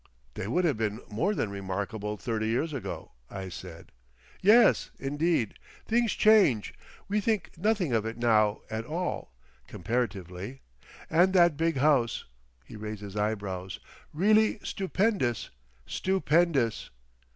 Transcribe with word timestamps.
"They 0.33 0.47
would 0.47 0.65
have 0.65 0.77
been 0.77 0.99
more 1.11 1.35
than 1.35 1.51
remarkable 1.51 2.17
thirty 2.17 2.47
years 2.47 2.73
ago," 2.73 3.11
I 3.29 3.49
said. 3.49 3.91
"Yes, 4.41 4.89
indeed. 4.97 5.53
Things 5.85 6.13
change. 6.13 6.73
We 7.07 7.21
think 7.21 7.51
nothing 7.55 7.93
of 7.93 8.03
it 8.07 8.17
now 8.17 8.61
at 8.71 8.83
all—comparatively. 8.83 10.61
And 11.07 11.33
that 11.33 11.55
big 11.55 11.77
house—" 11.77 12.25
He 12.65 12.75
raised 12.75 13.01
his 13.01 13.15
eyebrows. 13.15 13.79
"Really 14.11 14.57
stupendous! 14.63 15.51
Stupendous. 15.85 16.89